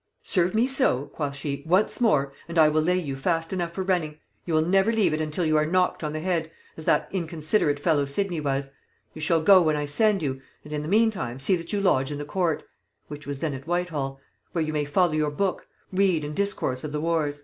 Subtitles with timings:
[0.23, 3.83] 'Serve me so,' quoth she, 'once more, and I will lay you fast enough for
[3.83, 7.07] running; you will never leave it until you are knocked on the head, as that
[7.11, 8.71] inconsiderate fellow Sidney was.
[9.13, 12.09] You shall go when I send you, and in the meantime see that you lodge
[12.09, 12.63] in the court,'
[13.09, 14.19] (which was then at Whitehall)
[14.53, 17.39] 'where you may follow your book, read and discourse of the wars.'"